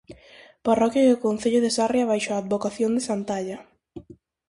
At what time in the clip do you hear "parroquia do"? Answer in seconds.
0.65-1.21